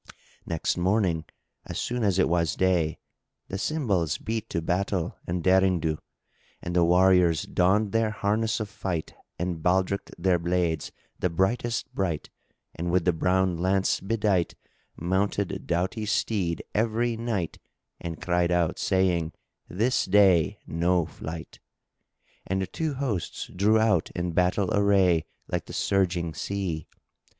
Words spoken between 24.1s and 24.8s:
in battle